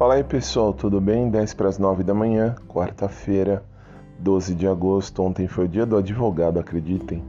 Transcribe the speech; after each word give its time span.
Fala 0.00 0.14
aí 0.14 0.24
pessoal, 0.24 0.72
tudo 0.72 0.98
bem? 0.98 1.28
10 1.28 1.52
para 1.52 1.68
as 1.68 1.76
9 1.76 2.02
da 2.02 2.14
manhã, 2.14 2.54
quarta-feira, 2.66 3.62
12 4.18 4.54
de 4.54 4.66
agosto. 4.66 5.22
Ontem 5.22 5.46
foi 5.46 5.66
o 5.66 5.68
dia 5.68 5.84
do 5.84 5.94
advogado, 5.94 6.58
acreditem. 6.58 7.22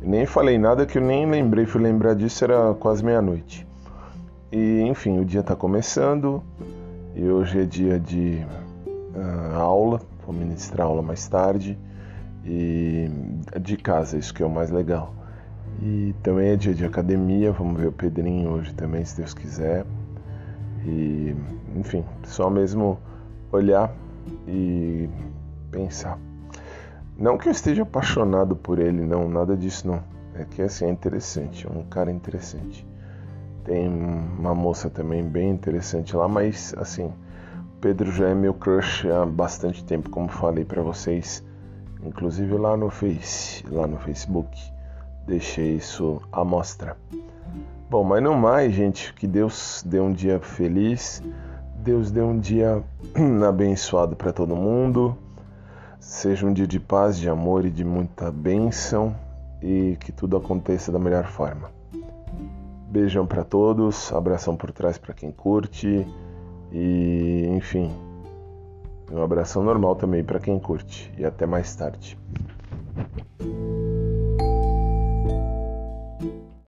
Eu 0.00 0.08
nem 0.08 0.24
falei 0.24 0.56
nada 0.56 0.86
que 0.86 0.96
eu 0.96 1.02
nem 1.02 1.30
lembrei, 1.30 1.66
fui 1.66 1.82
lembrar 1.82 2.14
disso, 2.14 2.42
era 2.42 2.72
quase 2.80 3.04
meia-noite. 3.04 3.68
E 4.50 4.80
enfim, 4.80 5.18
o 5.18 5.24
dia 5.26 5.40
está 5.40 5.54
começando 5.54 6.42
e 7.14 7.28
hoje 7.28 7.60
é 7.60 7.64
dia 7.66 8.00
de 8.00 8.42
uh, 9.14 9.56
aula, 9.56 10.00
vou 10.24 10.34
ministrar 10.34 10.86
aula 10.86 11.02
mais 11.02 11.28
tarde 11.28 11.78
e 12.42 13.06
de 13.60 13.76
casa, 13.76 14.16
isso 14.16 14.32
que 14.32 14.42
é 14.42 14.46
o 14.46 14.50
mais 14.50 14.70
legal. 14.70 15.14
E 15.82 16.14
também 16.22 16.48
é 16.48 16.56
dia 16.56 16.72
de 16.72 16.86
academia, 16.86 17.52
vamos 17.52 17.78
ver 17.78 17.88
o 17.88 17.92
Pedrinho 17.92 18.48
hoje 18.48 18.72
também, 18.72 19.04
se 19.04 19.14
Deus 19.14 19.34
quiser. 19.34 19.84
E, 20.84 21.34
enfim, 21.76 22.04
só 22.24 22.50
mesmo 22.50 22.98
olhar 23.50 23.94
e 24.46 25.08
pensar. 25.70 26.18
Não 27.16 27.38
que 27.38 27.48
eu 27.48 27.52
esteja 27.52 27.82
apaixonado 27.82 28.56
por 28.56 28.78
ele, 28.78 29.02
não, 29.02 29.28
nada 29.28 29.56
disso 29.56 29.86
não. 29.86 30.02
É 30.34 30.44
que 30.44 30.62
assim 30.62 30.86
é 30.86 30.90
interessante, 30.90 31.66
é 31.66 31.70
um 31.70 31.84
cara 31.84 32.10
interessante. 32.10 32.86
Tem 33.64 33.88
uma 33.88 34.54
moça 34.54 34.90
também 34.90 35.22
bem 35.22 35.50
interessante 35.50 36.16
lá, 36.16 36.28
mas 36.28 36.74
assim, 36.76 37.12
Pedro 37.80 38.10
já 38.10 38.28
é 38.28 38.34
meu 38.34 38.52
crush 38.52 39.06
há 39.08 39.24
bastante 39.24 39.84
tempo, 39.84 40.10
como 40.10 40.28
falei 40.28 40.64
para 40.64 40.82
vocês, 40.82 41.44
inclusive 42.02 42.56
lá 42.56 42.76
no 42.76 42.90
Face, 42.90 43.64
lá 43.70 43.86
no 43.86 43.96
Facebook. 43.98 44.58
Deixei 45.26 45.76
isso 45.76 46.20
à 46.32 46.44
mostra. 46.44 46.96
Bom, 47.94 48.02
mas 48.02 48.20
não 48.20 48.34
mais, 48.34 48.72
gente. 48.74 49.14
Que 49.14 49.24
Deus 49.24 49.80
dê 49.86 50.00
um 50.00 50.12
dia 50.12 50.40
feliz. 50.40 51.22
Deus 51.76 52.10
dê 52.10 52.20
um 52.20 52.36
dia 52.36 52.82
abençoado 53.48 54.16
para 54.16 54.32
todo 54.32 54.56
mundo. 54.56 55.16
Seja 56.00 56.44
um 56.44 56.52
dia 56.52 56.66
de 56.66 56.80
paz, 56.80 57.16
de 57.16 57.28
amor 57.28 57.64
e 57.64 57.70
de 57.70 57.84
muita 57.84 58.32
bênção. 58.32 59.14
E 59.62 59.96
que 60.00 60.10
tudo 60.10 60.36
aconteça 60.36 60.90
da 60.90 60.98
melhor 60.98 61.26
forma. 61.26 61.70
Beijão 62.90 63.28
para 63.28 63.44
todos. 63.44 64.12
Abração 64.12 64.56
por 64.56 64.72
trás 64.72 64.98
para 64.98 65.14
quem 65.14 65.30
curte. 65.30 66.04
E, 66.72 67.46
enfim, 67.56 67.92
um 69.08 69.22
abração 69.22 69.62
normal 69.62 69.94
também 69.94 70.24
para 70.24 70.40
quem 70.40 70.58
curte. 70.58 71.14
E 71.16 71.24
até 71.24 71.46
mais 71.46 71.72
tarde. 71.76 72.18